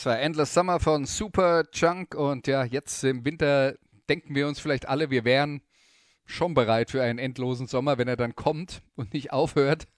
Das 0.00 0.06
war 0.06 0.18
Endless 0.18 0.54
Summer 0.54 0.80
von 0.80 1.04
Super 1.04 1.64
Chunk 1.72 2.14
und 2.14 2.46
ja, 2.46 2.64
jetzt 2.64 3.04
im 3.04 3.22
Winter 3.26 3.74
denken 4.08 4.34
wir 4.34 4.48
uns 4.48 4.58
vielleicht 4.58 4.88
alle, 4.88 5.10
wir 5.10 5.26
wären 5.26 5.60
schon 6.24 6.54
bereit 6.54 6.90
für 6.90 7.02
einen 7.02 7.18
endlosen 7.18 7.66
Sommer, 7.66 7.98
wenn 7.98 8.08
er 8.08 8.16
dann 8.16 8.34
kommt 8.34 8.80
und 8.96 9.12
nicht 9.12 9.30
aufhört. 9.30 9.88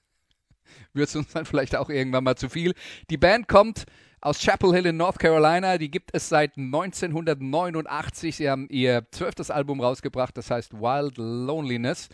Wird 0.92 1.08
es 1.08 1.14
uns 1.14 1.28
dann 1.28 1.44
vielleicht 1.44 1.76
auch 1.76 1.88
irgendwann 1.88 2.24
mal 2.24 2.34
zu 2.34 2.48
viel. 2.48 2.74
Die 3.10 3.16
Band 3.16 3.46
kommt 3.46 3.84
aus 4.20 4.40
Chapel 4.40 4.74
Hill 4.74 4.86
in 4.86 4.96
North 4.96 5.20
Carolina. 5.20 5.78
Die 5.78 5.88
gibt 5.88 6.10
es 6.12 6.28
seit 6.28 6.56
1989. 6.56 8.34
Sie 8.34 8.50
haben 8.50 8.66
ihr 8.70 9.06
zwölftes 9.12 9.52
Album 9.52 9.80
rausgebracht, 9.80 10.36
das 10.36 10.50
heißt 10.50 10.72
Wild 10.72 11.16
Loneliness. 11.16 12.08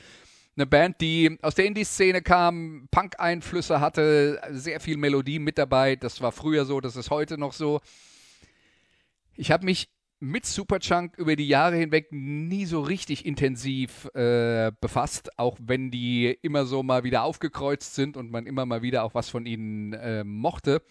Eine 0.59 0.67
Band, 0.67 1.01
die 1.01 1.39
aus 1.41 1.55
der 1.55 1.67
Indie-Szene 1.67 2.21
kam, 2.21 2.89
Punk-Einflüsse 2.91 3.81
hatte, 3.81 4.41
sehr 4.51 4.81
viel 4.81 4.97
Melodie 4.97 5.39
mit 5.39 5.57
dabei. 5.57 5.95
Das 5.95 6.21
war 6.21 6.33
früher 6.33 6.65
so, 6.65 6.81
das 6.81 6.97
ist 6.97 7.11
heute 7.11 7.39
noch 7.39 7.53
so. 7.53 7.81
Ich 9.37 9.53
habe 9.53 9.65
mich 9.65 9.89
mit 10.19 10.47
Superchunk 10.47 11.17
über 11.17 11.37
die 11.37 11.47
Jahre 11.47 11.77
hinweg 11.77 12.09
nie 12.11 12.65
so 12.67 12.81
richtig 12.81 13.25
intensiv 13.25 14.07
äh, 14.15 14.73
befasst, 14.81 15.39
auch 15.39 15.57
wenn 15.61 15.93
die 15.93 16.37
immer 16.43 16.67
so 16.67 16.83
mal 16.83 17.05
wieder 17.05 17.23
aufgekreuzt 17.23 17.95
sind 17.95 18.17
und 18.17 18.33
man 18.33 18.45
immer 18.45 18.67
mal 18.67 18.83
wieder 18.83 19.05
auch 19.05 19.15
was 19.15 19.29
von 19.29 19.47
ihnen 19.47 19.93
äh, 19.93 20.25
mochte. 20.25 20.83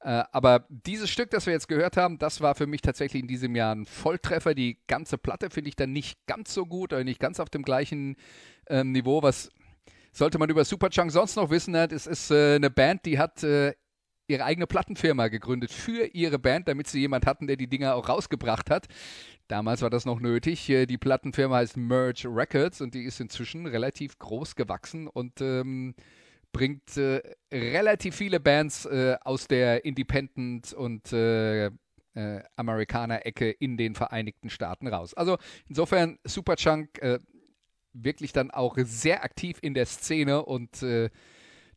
Äh, 0.00 0.24
aber 0.32 0.66
dieses 0.68 1.10
Stück, 1.10 1.30
das 1.30 1.46
wir 1.46 1.52
jetzt 1.52 1.68
gehört 1.68 1.96
haben, 1.96 2.18
das 2.18 2.40
war 2.40 2.54
für 2.54 2.66
mich 2.66 2.82
tatsächlich 2.82 3.22
in 3.22 3.28
diesem 3.28 3.56
Jahr 3.56 3.74
ein 3.74 3.86
Volltreffer. 3.86 4.54
Die 4.54 4.78
ganze 4.86 5.18
Platte 5.18 5.50
finde 5.50 5.68
ich 5.68 5.76
dann 5.76 5.92
nicht 5.92 6.26
ganz 6.26 6.54
so 6.54 6.66
gut 6.66 6.92
oder 6.92 7.04
nicht 7.04 7.20
ganz 7.20 7.40
auf 7.40 7.50
dem 7.50 7.62
gleichen 7.62 8.16
ähm, 8.68 8.92
Niveau. 8.92 9.22
Was 9.22 9.50
sollte 10.12 10.38
man 10.38 10.50
über 10.50 10.64
Superchunk 10.64 11.10
sonst 11.10 11.36
noch 11.36 11.50
wissen? 11.50 11.74
Es 11.74 12.06
ist 12.06 12.30
äh, 12.30 12.56
eine 12.56 12.70
Band, 12.70 13.06
die 13.06 13.18
hat 13.18 13.42
äh, 13.42 13.74
ihre 14.28 14.44
eigene 14.44 14.66
Plattenfirma 14.66 15.28
gegründet 15.28 15.72
für 15.72 16.04
ihre 16.14 16.38
Band, 16.38 16.68
damit 16.68 16.86
sie 16.86 17.00
jemand 17.00 17.26
hatten, 17.26 17.46
der 17.46 17.56
die 17.56 17.68
Dinger 17.68 17.94
auch 17.94 18.08
rausgebracht 18.08 18.70
hat. 18.70 18.86
Damals 19.48 19.80
war 19.80 19.90
das 19.90 20.04
noch 20.04 20.20
nötig. 20.20 20.68
Äh, 20.68 20.86
die 20.86 20.98
Plattenfirma 20.98 21.56
heißt 21.56 21.76
Merge 21.76 22.28
Records 22.28 22.80
und 22.80 22.94
die 22.94 23.02
ist 23.02 23.18
inzwischen 23.18 23.66
relativ 23.66 24.18
groß 24.18 24.54
gewachsen 24.54 25.08
und 25.08 25.40
ähm, 25.40 25.94
bringt 26.52 26.96
äh, 26.96 27.20
relativ 27.52 28.16
viele 28.16 28.40
Bands 28.40 28.86
äh, 28.86 29.16
aus 29.22 29.46
der 29.48 29.84
Independent 29.84 30.72
und 30.72 31.12
äh, 31.12 31.66
äh 31.66 31.70
Amerikaner-Ecke 32.56 33.50
in 33.50 33.76
den 33.76 33.94
Vereinigten 33.94 34.50
Staaten 34.50 34.86
raus. 34.88 35.14
Also 35.14 35.38
insofern 35.68 36.18
Superchunk 36.24 36.98
äh, 37.00 37.18
wirklich 37.92 38.32
dann 38.32 38.50
auch 38.50 38.76
sehr 38.78 39.24
aktiv 39.24 39.58
in 39.60 39.74
der 39.74 39.86
Szene 39.86 40.44
und 40.44 40.82
äh, 40.82 41.10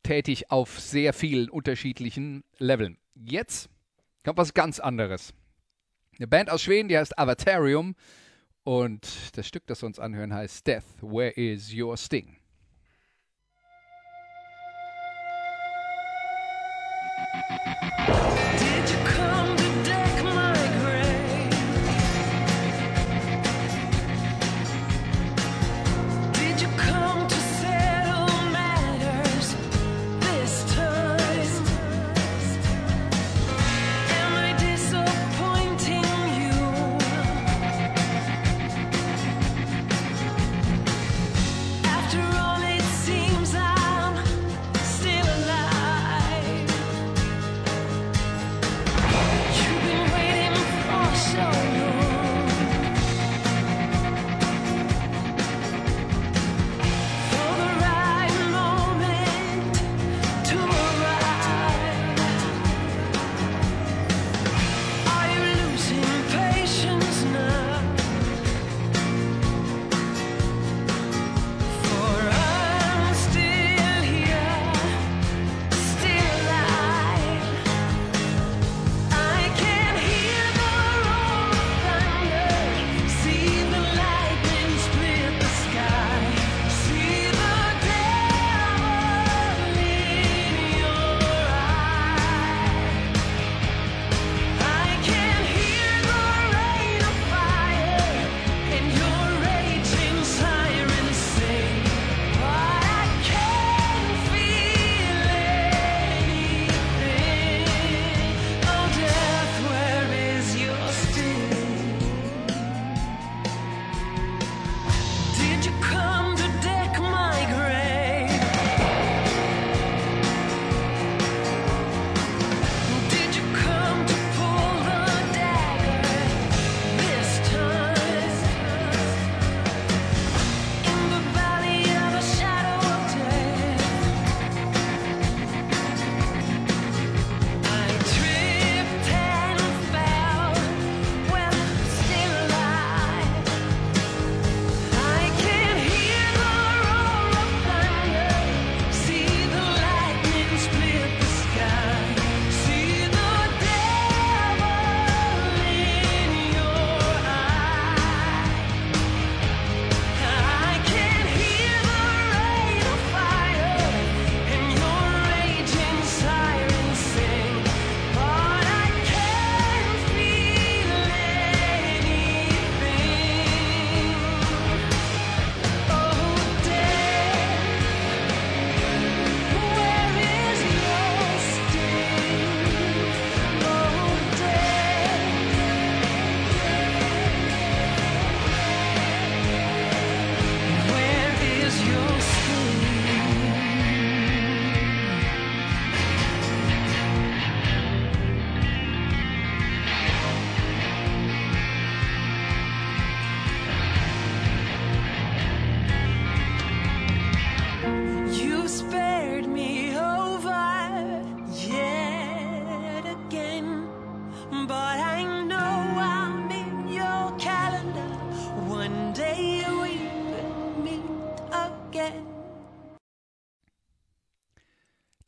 tätig 0.04 0.52
auf 0.52 0.80
sehr 0.80 1.14
vielen 1.14 1.50
unterschiedlichen 1.50 2.44
Leveln. 2.58 2.98
Jetzt 3.16 3.70
kommt 4.24 4.38
was 4.38 4.54
ganz 4.54 4.80
anderes. 4.80 5.34
Eine 6.18 6.28
Band 6.28 6.50
aus 6.50 6.62
Schweden, 6.62 6.90
die 6.90 6.98
heißt 6.98 7.18
Avatarium 7.18 7.96
und 8.64 9.36
das 9.38 9.48
Stück, 9.48 9.66
das 9.68 9.82
wir 9.82 9.88
uns 9.88 10.00
anhören, 10.00 10.34
heißt 10.34 10.68
Death, 10.68 10.84
Where 11.02 11.32
is 11.32 11.74
Your 11.74 11.98
Sting? 11.98 12.41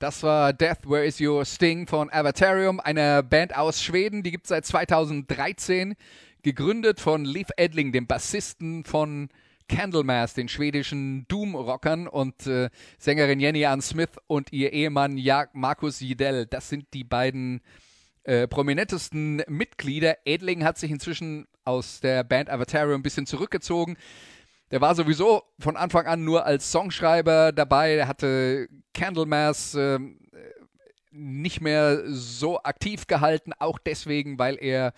Das 0.03 0.21
war 0.21 0.51
Death, 0.51 0.79
Where 0.85 1.05
Is 1.05 1.21
Your 1.21 1.45
Sting 1.45 1.87
von 1.87 2.11
Avatarium, 2.11 2.81
einer 2.81 3.23
Band 3.23 3.55
aus 3.55 3.81
Schweden, 3.81 4.21
die 4.21 4.31
gibt 4.31 4.43
es 4.43 4.49
seit 4.49 4.65
2013, 4.65 5.95
gegründet 6.41 6.99
von 6.99 7.23
Leif 7.23 7.47
Edling, 7.55 7.93
dem 7.93 8.05
Bassisten 8.05 8.83
von 8.83 9.29
Candlemass, 9.69 10.33
den 10.33 10.49
schwedischen 10.49 11.25
Doom-Rockern 11.29 12.09
und 12.09 12.45
äh, 12.47 12.69
Sängerin 12.97 13.39
Jenny 13.39 13.65
Ann 13.65 13.81
Smith 13.81 14.09
und 14.27 14.51
ihr 14.51 14.73
Ehemann 14.73 15.17
ja 15.17 15.45
Markus 15.53 16.01
Jidell. 16.01 16.47
Das 16.47 16.67
sind 16.67 16.93
die 16.93 17.05
beiden 17.05 17.61
äh, 18.23 18.45
prominentesten 18.49 19.41
Mitglieder. 19.47 20.17
Edling 20.25 20.65
hat 20.65 20.77
sich 20.77 20.91
inzwischen 20.91 21.47
aus 21.63 22.01
der 22.01 22.25
Band 22.25 22.49
Avatarium 22.49 22.99
ein 22.99 23.03
bisschen 23.03 23.25
zurückgezogen. 23.25 23.95
Der 24.73 24.81
war 24.81 24.95
sowieso 24.95 25.43
von 25.59 25.77
Anfang 25.77 26.07
an 26.07 26.23
nur 26.23 26.47
als 26.47 26.71
Songschreiber 26.71 27.51
dabei. 27.51 27.93
Er 27.93 28.07
hatte 28.07 28.67
Candlemass 28.95 29.75
äh, 29.75 29.99
nicht 31.11 31.61
mehr 31.61 32.01
so 32.07 32.57
aktiv 32.63 33.05
gehalten, 33.05 33.53
auch 33.59 33.77
deswegen, 33.77 34.39
weil 34.39 34.57
er, 34.59 34.93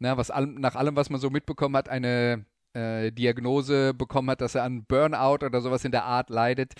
na, 0.00 0.16
was 0.16 0.32
all, 0.32 0.46
nach 0.46 0.74
allem, 0.74 0.96
was 0.96 1.08
man 1.08 1.20
so 1.20 1.30
mitbekommen 1.30 1.76
hat, 1.76 1.88
eine 1.88 2.46
äh, 2.72 3.12
Diagnose 3.12 3.94
bekommen 3.94 4.28
hat, 4.28 4.40
dass 4.40 4.56
er 4.56 4.64
an 4.64 4.86
Burnout 4.86 5.46
oder 5.46 5.60
sowas 5.60 5.84
in 5.84 5.92
der 5.92 6.02
Art 6.02 6.28
leidet. 6.28 6.72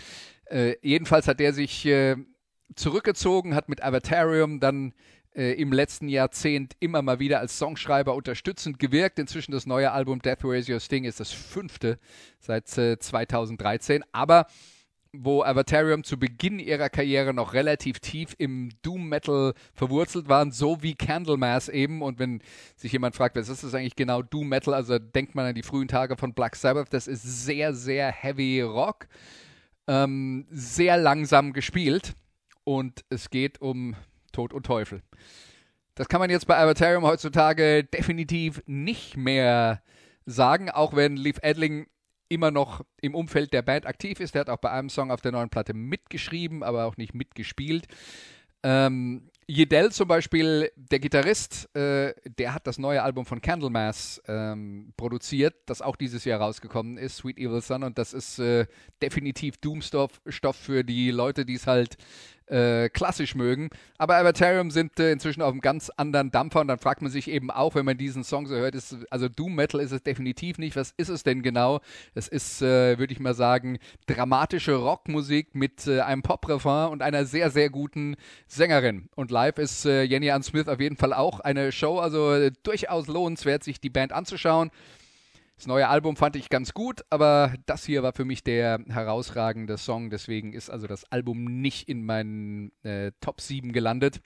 Äh, 0.46 0.74
jedenfalls 0.82 1.28
hat 1.28 1.40
er 1.40 1.52
sich 1.52 1.86
äh, 1.86 2.16
zurückgezogen, 2.74 3.54
hat 3.54 3.68
mit 3.68 3.84
Avatarium 3.84 4.58
dann 4.58 4.94
äh, 5.34 5.52
im 5.52 5.72
letzten 5.72 6.08
Jahrzehnt 6.08 6.74
immer 6.80 7.02
mal 7.02 7.18
wieder 7.18 7.40
als 7.40 7.58
Songschreiber 7.58 8.14
unterstützend 8.14 8.78
gewirkt. 8.78 9.18
Inzwischen 9.18 9.52
das 9.52 9.66
neue 9.66 9.92
Album 9.92 10.20
Death 10.20 10.44
Is 10.44 10.68
Your 10.68 10.80
Sting 10.80 11.04
ist 11.04 11.20
das 11.20 11.32
fünfte 11.32 11.98
seit 12.38 12.76
äh, 12.78 12.98
2013. 12.98 14.04
Aber 14.12 14.46
wo 15.14 15.42
Avatarium 15.42 16.04
zu 16.04 16.18
Beginn 16.18 16.58
ihrer 16.58 16.88
Karriere 16.88 17.34
noch 17.34 17.52
relativ 17.52 18.00
tief 18.00 18.34
im 18.38 18.70
Doom 18.80 19.08
Metal 19.08 19.52
verwurzelt 19.74 20.28
waren, 20.28 20.52
so 20.52 20.82
wie 20.82 20.94
Candlemass 20.94 21.68
eben. 21.68 22.00
Und 22.00 22.18
wenn 22.18 22.40
sich 22.76 22.92
jemand 22.92 23.14
fragt, 23.14 23.36
was 23.36 23.50
ist 23.50 23.62
das 23.62 23.74
eigentlich 23.74 23.96
genau 23.96 24.22
Doom 24.22 24.48
Metal, 24.48 24.72
also 24.72 24.98
denkt 24.98 25.34
man 25.34 25.46
an 25.46 25.54
die 25.54 25.62
frühen 25.62 25.88
Tage 25.88 26.16
von 26.16 26.32
Black 26.32 26.56
Sabbath. 26.56 26.92
Das 26.94 27.06
ist 27.06 27.22
sehr, 27.22 27.74
sehr 27.74 28.10
heavy 28.10 28.62
Rock, 28.62 29.06
ähm, 29.86 30.46
sehr 30.50 30.96
langsam 30.96 31.52
gespielt 31.52 32.14
und 32.64 33.04
es 33.10 33.28
geht 33.28 33.60
um 33.60 33.96
Tod 34.32 34.52
und 34.52 34.66
Teufel. 34.66 35.02
Das 35.94 36.08
kann 36.08 36.20
man 36.20 36.30
jetzt 36.30 36.46
bei 36.46 36.56
Avatarium 36.56 37.04
heutzutage 37.04 37.84
definitiv 37.84 38.62
nicht 38.66 39.16
mehr 39.16 39.82
sagen, 40.24 40.70
auch 40.70 40.94
wenn 40.94 41.16
Leaf 41.16 41.38
Edling 41.42 41.86
immer 42.28 42.50
noch 42.50 42.80
im 43.02 43.14
Umfeld 43.14 43.52
der 43.52 43.62
Band 43.62 43.86
aktiv 43.86 44.18
ist. 44.20 44.34
Der 44.34 44.40
hat 44.40 44.50
auch 44.50 44.58
bei 44.58 44.70
einem 44.70 44.88
Song 44.88 45.10
auf 45.10 45.20
der 45.20 45.32
neuen 45.32 45.50
Platte 45.50 45.74
mitgeschrieben, 45.74 46.62
aber 46.62 46.86
auch 46.86 46.96
nicht 46.96 47.14
mitgespielt. 47.14 47.86
Ähm, 48.62 49.28
Jedel 49.46 49.90
zum 49.90 50.08
Beispiel, 50.08 50.70
der 50.76 51.00
Gitarrist, 51.00 51.68
äh, 51.76 52.14
der 52.38 52.54
hat 52.54 52.66
das 52.66 52.78
neue 52.78 53.02
Album 53.02 53.26
von 53.26 53.40
Candlemass 53.40 54.22
ähm, 54.28 54.94
produziert, 54.96 55.54
das 55.66 55.82
auch 55.82 55.96
dieses 55.96 56.24
Jahr 56.24 56.40
rausgekommen 56.40 56.96
ist, 56.96 57.16
Sweet 57.16 57.38
Evil 57.38 57.60
Sun. 57.60 57.82
Und 57.82 57.98
das 57.98 58.14
ist 58.14 58.38
äh, 58.38 58.66
definitiv 59.02 59.58
Doomstoff 59.58 60.22
Stoff 60.26 60.56
für 60.56 60.84
die 60.84 61.10
Leute, 61.10 61.44
die 61.44 61.54
es 61.54 61.66
halt 61.66 61.96
äh, 62.52 62.90
klassisch 62.90 63.34
mögen. 63.34 63.70
Aber 63.98 64.16
Avatarium 64.16 64.70
sind 64.70 65.00
äh, 65.00 65.10
inzwischen 65.10 65.42
auf 65.42 65.52
einem 65.52 65.60
ganz 65.60 65.90
anderen 65.90 66.30
Dampfer 66.30 66.60
und 66.60 66.68
dann 66.68 66.78
fragt 66.78 67.00
man 67.02 67.10
sich 67.10 67.28
eben 67.28 67.50
auch, 67.50 67.74
wenn 67.74 67.84
man 67.84 67.96
diesen 67.96 68.24
Song 68.24 68.46
so 68.46 68.54
hört, 68.54 68.74
ist, 68.74 68.96
also 69.10 69.28
Doom 69.28 69.54
Metal 69.54 69.80
ist 69.80 69.92
es 69.92 70.02
definitiv 70.02 70.58
nicht. 70.58 70.76
Was 70.76 70.92
ist 70.96 71.08
es 71.08 71.22
denn 71.22 71.42
genau? 71.42 71.80
Es 72.14 72.28
ist, 72.28 72.60
äh, 72.60 72.98
würde 72.98 73.12
ich 73.12 73.20
mal 73.20 73.34
sagen, 73.34 73.78
dramatische 74.06 74.74
Rockmusik 74.74 75.54
mit 75.54 75.86
äh, 75.86 76.00
einem 76.00 76.22
Pop-Refrain 76.22 76.90
und 76.90 77.02
einer 77.02 77.24
sehr, 77.24 77.50
sehr 77.50 77.70
guten 77.70 78.16
Sängerin. 78.46 79.08
Und 79.16 79.30
live 79.30 79.58
ist 79.58 79.86
äh, 79.86 80.02
Jenny 80.02 80.30
Ann 80.30 80.42
Smith 80.42 80.68
auf 80.68 80.80
jeden 80.80 80.96
Fall 80.96 81.14
auch 81.14 81.40
eine 81.40 81.72
Show, 81.72 81.98
also 81.98 82.32
äh, 82.32 82.52
durchaus 82.62 83.06
lohnenswert, 83.06 83.64
sich 83.64 83.80
die 83.80 83.90
Band 83.90 84.12
anzuschauen. 84.12 84.70
Das 85.62 85.68
neue 85.68 85.86
Album 85.86 86.16
fand 86.16 86.34
ich 86.34 86.48
ganz 86.48 86.74
gut, 86.74 87.04
aber 87.08 87.54
das 87.66 87.84
hier 87.84 88.02
war 88.02 88.12
für 88.12 88.24
mich 88.24 88.42
der 88.42 88.80
herausragende 88.88 89.78
Song. 89.78 90.10
Deswegen 90.10 90.54
ist 90.54 90.70
also 90.70 90.88
das 90.88 91.04
Album 91.12 91.44
nicht 91.44 91.88
in 91.88 92.04
meinen 92.04 92.72
äh, 92.82 93.12
Top 93.20 93.40
7 93.40 93.72
gelandet. 93.72 94.20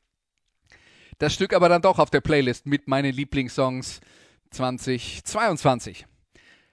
Das 1.18 1.34
Stück 1.34 1.52
aber 1.52 1.68
dann 1.68 1.82
doch 1.82 1.98
auf 1.98 2.08
der 2.08 2.22
Playlist 2.22 2.64
mit 2.64 2.88
meinen 2.88 3.12
Lieblingssongs 3.12 4.00
2022. 4.48 6.06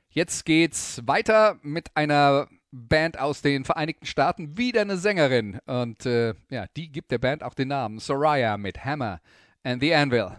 Jetzt 0.08 0.45
geht's 0.45 1.02
weiter 1.06 1.60
mit 1.62 1.97
einer 1.97 2.47
Band 2.71 3.19
aus 3.19 3.41
den 3.41 3.65
Vereinigten 3.65 4.06
Staaten, 4.06 4.58
wieder 4.58 4.80
eine 4.80 4.95
Sängerin. 4.95 5.60
Und 5.65 6.06
äh, 6.06 6.36
ja, 6.49 6.67
die 6.78 6.89
gibt 6.89 7.12
der 7.12 7.17
Band 7.17 7.43
auch 7.43 7.54
den 7.54 7.67
Namen 7.67 7.99
Soraya 7.99 8.56
mit 8.58 8.86
Hammer 8.86 9.19
and 9.62 9.82
the 9.82 9.93
Anvil. 9.93 10.32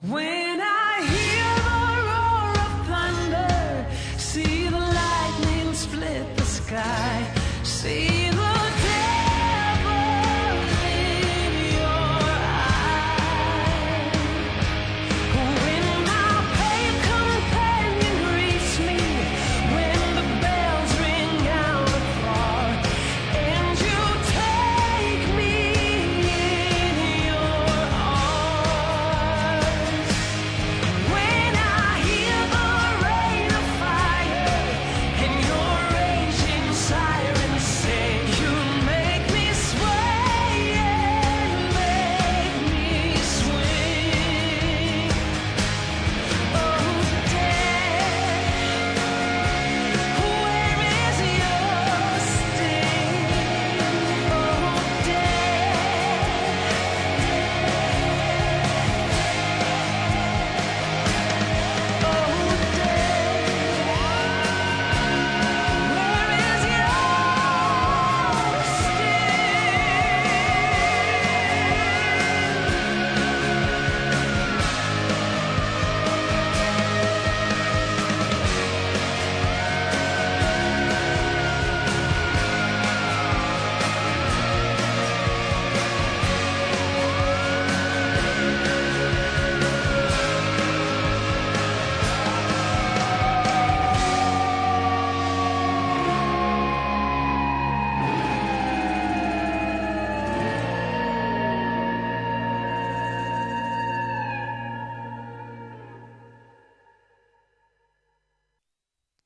When 0.00 0.60
I 0.60 1.04
hear 1.04 1.31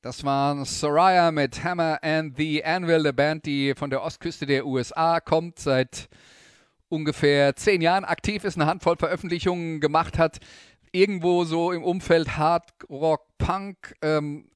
Das 0.07 0.23
waren 0.23 0.63
Soraya 0.63 1.33
mit 1.33 1.65
Hammer 1.65 1.99
and 2.01 2.37
the 2.37 2.63
Anvil, 2.63 3.01
eine 3.01 3.11
Band, 3.11 3.45
die 3.45 3.73
von 3.75 3.89
der 3.89 4.01
Ostküste 4.03 4.45
der 4.45 4.65
USA 4.65 5.19
kommt, 5.19 5.59
seit 5.59 6.07
ungefähr 6.87 7.57
zehn 7.57 7.81
Jahren 7.81 8.05
aktiv 8.05 8.45
ist, 8.45 8.55
eine 8.55 8.67
Handvoll 8.67 8.95
Veröffentlichungen 8.95 9.81
gemacht 9.81 10.17
hat, 10.17 10.37
irgendwo 10.93 11.43
so 11.43 11.73
im 11.73 11.83
Umfeld 11.83 12.37
Hard 12.37 12.69
Rock, 12.89 13.25
Punk. 13.37 13.95
Ähm, 14.01 14.47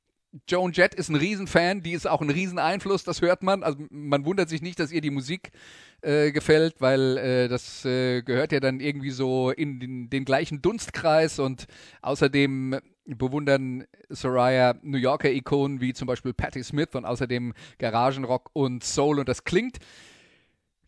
Joan 0.48 0.72
Jett 0.72 0.96
ist 0.96 1.10
ein 1.10 1.18
Riesenfan, 1.18 1.84
die 1.84 1.92
ist 1.92 2.08
auch 2.08 2.22
ein 2.22 2.30
Rieseneinfluss, 2.30 3.04
das 3.04 3.22
hört 3.22 3.44
man. 3.44 3.62
Also 3.62 3.78
man 3.90 4.24
wundert 4.24 4.48
sich 4.48 4.62
nicht, 4.62 4.80
dass 4.80 4.94
ihr 4.94 5.02
die 5.02 5.10
Musik 5.10 5.52
äh, 6.00 6.32
gefällt, 6.32 6.80
weil 6.80 7.18
äh, 7.18 7.48
das 7.50 7.84
äh, 7.84 8.22
gehört 8.22 8.54
ja 8.54 8.62
dann 8.62 8.80
irgendwie 8.80 9.12
so 9.12 9.52
in 9.52 9.82
den, 9.82 10.10
den 10.10 10.24
gleichen 10.24 10.62
Dunstkreis 10.62 11.40
und 11.40 11.66
außerdem 12.02 12.80
bewundern 13.06 13.86
Soraya 14.10 14.76
New 14.84 14.98
Yorker 14.98 15.32
Ikonen 15.32 15.82
wie 15.82 15.94
zum 15.94 16.08
Beispiel 16.08 16.34
Patti 16.34 16.64
Smith 16.64 16.90
und 16.94 17.06
außerdem 17.06 17.54
Garagenrock 17.80 18.50
und 18.54 18.84
Soul 18.84 19.20
und 19.20 19.30
das 19.30 19.44
klingt 19.44 19.80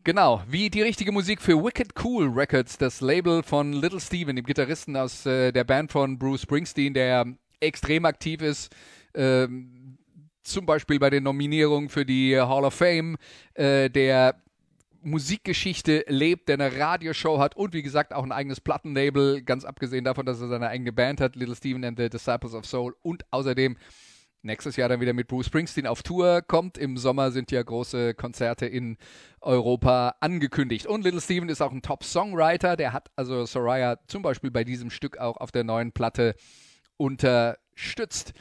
Genau, 0.05 0.43
wie 0.49 0.69
die 0.69 0.81
richtige 0.81 1.13
Musik 1.13 1.41
für 1.41 1.63
Wicked 1.63 1.93
Cool 2.03 2.27
Records, 2.27 2.77
das 2.77 2.99
Label 2.99 3.41
von 3.41 3.71
Little 3.71 4.01
Steven, 4.01 4.35
dem 4.35 4.45
Gitarristen 4.45 4.97
aus 4.97 5.25
äh, 5.25 5.53
der 5.53 5.63
Band 5.63 5.93
von 5.93 6.19
Bruce 6.19 6.41
Springsteen, 6.41 6.93
der 6.93 7.25
extrem 7.61 8.03
aktiv 8.03 8.41
ist. 8.41 8.75
Ähm, 9.15 9.97
zum 10.43 10.65
Beispiel 10.65 10.99
bei 10.99 11.09
den 11.09 11.23
Nominierungen 11.23 11.87
für 11.87 12.05
die 12.05 12.37
Hall 12.37 12.65
of 12.65 12.73
Fame, 12.73 13.15
äh, 13.53 13.89
der 13.89 14.35
Musikgeschichte 15.05 16.05
lebt, 16.07 16.49
der 16.49 16.59
eine 16.59 16.77
Radioshow 16.77 17.39
hat 17.39 17.55
und 17.55 17.73
wie 17.73 17.83
gesagt 17.83 18.13
auch 18.13 18.23
ein 18.23 18.31
eigenes 18.31 18.61
Plattenlabel, 18.61 19.41
ganz 19.43 19.65
abgesehen 19.65 20.03
davon, 20.03 20.25
dass 20.25 20.41
er 20.41 20.47
seine 20.47 20.69
eigene 20.69 20.91
Band 20.93 21.21
hat, 21.21 21.35
Little 21.35 21.55
Steven 21.55 21.83
and 21.83 21.97
the 21.99 22.09
Disciples 22.09 22.53
of 22.53 22.65
Soul 22.65 22.95
und 23.01 23.23
außerdem 23.31 23.77
nächstes 24.43 24.75
Jahr 24.75 24.89
dann 24.89 25.01
wieder 25.01 25.13
mit 25.13 25.27
Bruce 25.27 25.47
Springsteen 25.47 25.87
auf 25.87 26.03
Tour 26.03 26.41
kommt. 26.41 26.77
Im 26.77 26.97
Sommer 26.97 27.31
sind 27.31 27.51
ja 27.51 27.63
große 27.63 28.13
Konzerte 28.13 28.65
in 28.65 28.97
Europa 29.41 30.15
angekündigt. 30.19 30.85
Und 30.85 31.03
Little 31.03 31.21
Steven 31.21 31.49
ist 31.49 31.61
auch 31.61 31.71
ein 31.71 31.81
Top-Songwriter, 31.81 32.75
der 32.75 32.93
hat 32.93 33.09
also 33.15 33.45
Soraya 33.45 33.97
zum 34.07 34.21
Beispiel 34.21 34.51
bei 34.51 34.63
diesem 34.63 34.89
Stück 34.89 35.17
auch 35.17 35.37
auf 35.37 35.51
der 35.51 35.63
neuen 35.63 35.91
Platte 35.91 36.35
unterstützt. 36.97 38.33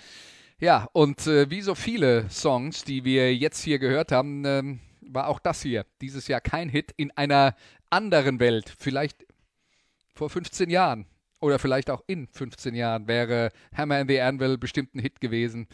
Ja, 0.59 0.89
und 0.93 1.27
äh, 1.27 1.51
wie 1.51 1.61
so 1.61 1.75
viele 1.75 2.29
Songs, 2.31 2.85
die 2.85 3.05
wir 3.05 3.35
jetzt 3.35 3.63
hier 3.63 3.79
gehört 3.79 4.13
haben, 4.13 4.45
ähm, 4.45 4.81
war 5.13 5.29
auch 5.29 5.39
das 5.39 5.63
hier 5.63 5.87
dieses 6.01 6.29
Jahr 6.29 6.41
kein 6.41 6.69
Hit 6.69 6.93
in 6.97 7.11
einer 7.13 7.55
anderen 7.91 8.41
Welt. 8.41 8.73
Vielleicht 8.79 9.27
vor 10.15 10.31
15 10.31 10.71
Jahren 10.71 11.07
oder 11.41 11.59
vielleicht 11.59 11.91
auch 11.91 12.03
in 12.07 12.29
15 12.29 12.75
Jahren 12.75 13.09
wäre 13.09 13.51
Hammer 13.77 13.97
and 13.97 14.11
the 14.11 14.21
Anvil 14.21 14.59
bestimmt 14.59 14.95
ein 14.95 15.01
Hit 15.01 15.21
gewesen. 15.21 15.67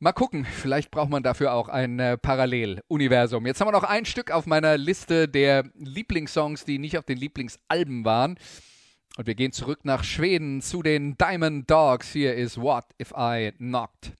Mal 0.00 0.12
gucken, 0.12 0.44
vielleicht 0.44 0.90
braucht 0.90 1.10
man 1.10 1.22
dafür 1.22 1.52
auch 1.52 1.68
ein 1.68 1.98
äh, 1.98 2.18
Paralleluniversum. 2.18 3.46
Jetzt 3.46 3.60
haben 3.60 3.68
wir 3.68 3.72
noch 3.72 3.84
ein 3.84 4.04
Stück 4.04 4.30
auf 4.30 4.44
meiner 4.46 4.76
Liste 4.76 5.28
der 5.28 5.64
Lieblingssongs, 5.76 6.64
die 6.64 6.78
nicht 6.78 6.98
auf 6.98 7.04
den 7.04 7.16
Lieblingsalben 7.16 8.04
waren. 8.04 8.36
Und 9.16 9.26
wir 9.26 9.36
gehen 9.36 9.52
zurück 9.52 9.84
nach 9.84 10.02
Schweden 10.02 10.60
zu 10.60 10.82
den 10.82 11.16
Diamond 11.16 11.70
Dogs. 11.70 12.12
Hier 12.12 12.34
ist 12.34 12.60
What 12.60 12.84
If 13.00 13.12
I 13.16 13.52
Knocked. 13.56 14.12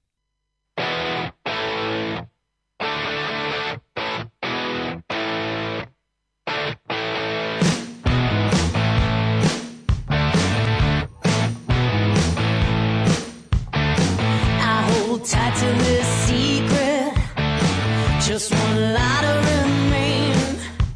Just 18.34 18.50
one 18.50 18.74
to 18.74 19.32
remain. 19.46 20.34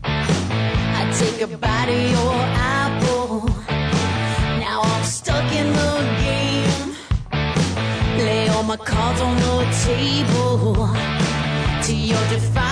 I 0.02 1.02
take 1.20 1.40
a 1.40 1.46
bite 1.46 1.88
of 1.88 2.10
your 2.10 2.34
apple. 2.74 3.46
Now 4.58 4.80
I'm 4.82 5.04
stuck 5.04 5.52
in 5.52 5.72
the 5.72 5.92
game. 6.26 6.96
Lay 8.18 8.48
all 8.48 8.64
my 8.64 8.76
cards 8.76 9.20
on 9.20 9.36
the 9.36 9.56
table. 9.86 10.88
To 11.84 11.94
your 11.94 12.28
defiant 12.28 12.67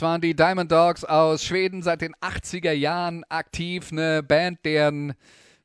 Waren 0.00 0.20
die 0.20 0.34
Diamond 0.34 0.72
Dogs 0.72 1.04
aus 1.04 1.44
Schweden, 1.44 1.82
seit 1.82 2.00
den 2.00 2.14
80er 2.16 2.72
Jahren 2.72 3.24
aktiv. 3.28 3.92
Eine 3.92 4.22
Band, 4.22 4.60
deren 4.64 5.14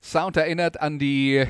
Sound 0.01 0.35
erinnert 0.35 0.81
an 0.81 0.99
die 0.99 1.45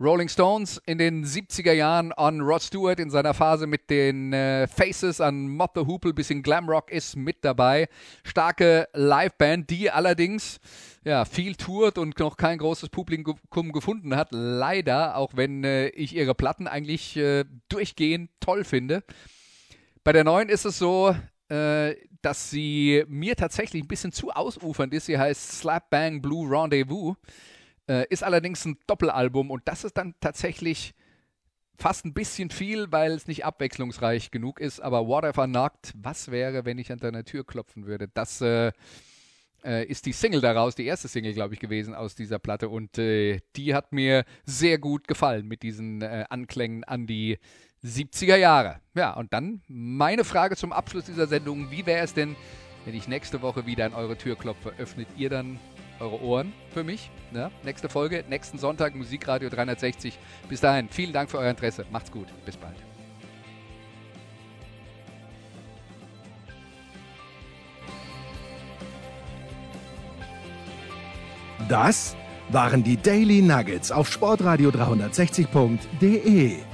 Rolling 0.00 0.28
Stones 0.28 0.82
in 0.86 0.98
den 0.98 1.24
70er 1.24 1.72
Jahren 1.72 2.12
on 2.16 2.40
Rod 2.40 2.62
Stewart 2.62 2.98
in 2.98 3.10
seiner 3.10 3.32
Phase 3.32 3.68
mit 3.68 3.90
den 3.90 4.32
äh, 4.32 4.66
Faces 4.66 5.20
an 5.20 5.46
Mob 5.48 5.70
the 5.76 5.82
Hoople, 5.82 6.12
bisschen 6.12 6.42
Glamrock 6.42 6.90
ist 6.90 7.14
mit 7.14 7.44
dabei. 7.44 7.88
Starke 8.24 8.88
Liveband, 8.92 9.70
die 9.70 9.90
allerdings 9.90 10.58
ja, 11.04 11.24
viel 11.24 11.54
tourt 11.54 11.96
und 11.96 12.18
noch 12.18 12.36
kein 12.36 12.58
großes 12.58 12.88
Publikum 12.88 13.72
gefunden 13.72 14.16
hat. 14.16 14.28
Leider, 14.32 15.16
auch 15.16 15.32
wenn 15.36 15.62
äh, 15.62 15.88
ich 15.88 16.16
ihre 16.16 16.34
Platten 16.34 16.66
eigentlich 16.66 17.16
äh, 17.16 17.44
durchgehend 17.68 18.30
toll 18.40 18.64
finde. 18.64 19.04
Bei 20.02 20.12
der 20.12 20.24
neuen 20.24 20.48
ist 20.48 20.64
es 20.64 20.76
so, 20.78 21.14
äh, 21.48 21.94
dass 22.22 22.50
sie 22.50 23.04
mir 23.08 23.36
tatsächlich 23.36 23.82
ein 23.82 23.88
bisschen 23.88 24.12
zu 24.12 24.30
ausufernd 24.30 24.94
ist. 24.94 25.06
Sie 25.06 25.18
heißt 25.18 25.60
Slap 25.60 25.90
Bang 25.90 26.22
Blue 26.22 26.48
Rendezvous. 26.48 27.16
Äh, 27.86 28.06
ist 28.08 28.24
allerdings 28.24 28.64
ein 28.64 28.78
Doppelalbum 28.86 29.50
und 29.50 29.62
das 29.66 29.84
ist 29.84 29.96
dann 29.98 30.14
tatsächlich 30.20 30.94
fast 31.76 32.04
ein 32.06 32.14
bisschen 32.14 32.50
viel, 32.50 32.90
weil 32.92 33.12
es 33.12 33.26
nicht 33.26 33.44
abwechslungsreich 33.44 34.30
genug 34.30 34.60
ist. 34.60 34.80
Aber 34.80 35.06
Whatever 35.06 35.46
Knocked, 35.46 35.92
was 35.96 36.30
wäre, 36.30 36.64
wenn 36.64 36.78
ich 36.78 36.90
an 36.92 36.98
deiner 36.98 37.24
Tür 37.24 37.44
klopfen 37.44 37.86
würde? 37.86 38.08
Das 38.08 38.40
äh, 38.40 38.72
äh, 39.64 39.84
ist 39.86 40.06
die 40.06 40.12
Single 40.12 40.40
daraus, 40.40 40.74
die 40.74 40.86
erste 40.86 41.08
Single, 41.08 41.34
glaube 41.34 41.54
ich, 41.54 41.60
gewesen 41.60 41.94
aus 41.94 42.14
dieser 42.14 42.38
Platte. 42.38 42.68
Und 42.68 42.98
äh, 42.98 43.40
die 43.56 43.74
hat 43.74 43.92
mir 43.92 44.24
sehr 44.44 44.78
gut 44.78 45.08
gefallen 45.08 45.46
mit 45.46 45.62
diesen 45.62 46.02
äh, 46.02 46.24
Anklängen 46.28 46.84
an 46.84 47.06
die 47.06 47.38
70er 47.84 48.36
Jahre. 48.36 48.80
Ja, 48.94 49.12
und 49.12 49.32
dann 49.32 49.60
meine 49.68 50.24
Frage 50.24 50.56
zum 50.56 50.72
Abschluss 50.72 51.04
dieser 51.04 51.26
Sendung. 51.26 51.70
Wie 51.70 51.86
wäre 51.86 52.02
es 52.02 52.14
denn, 52.14 52.34
wenn 52.84 52.94
ich 52.94 53.08
nächste 53.08 53.42
Woche 53.42 53.66
wieder 53.66 53.84
an 53.84 53.94
eure 53.94 54.16
Tür 54.16 54.36
klopfe? 54.36 54.72
Öffnet 54.78 55.08
ihr 55.16 55.28
dann 55.28 55.58
eure 56.00 56.22
Ohren 56.22 56.52
für 56.72 56.82
mich? 56.82 57.10
Ja, 57.32 57.50
nächste 57.62 57.88
Folge, 57.88 58.24
nächsten 58.28 58.58
Sonntag, 58.58 58.94
Musikradio 58.94 59.50
360. 59.50 60.18
Bis 60.48 60.60
dahin, 60.60 60.88
vielen 60.88 61.12
Dank 61.12 61.30
für 61.30 61.38
euer 61.38 61.50
Interesse. 61.50 61.84
Macht's 61.90 62.10
gut. 62.10 62.28
Bis 62.46 62.56
bald. 62.56 62.76
Das 71.68 72.16
waren 72.50 72.82
die 72.82 72.96
Daily 72.96 73.40
Nuggets 73.40 73.90
auf 73.90 74.10
sportradio 74.10 74.70
360.de. 74.70 76.73